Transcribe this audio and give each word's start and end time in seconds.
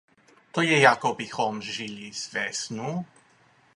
To 0.51 0.61
je 0.61 0.79
jako 0.79 1.13
bychom 1.15 1.61
žili 1.61 2.11
ve 2.33 2.53
snu! 2.53 3.05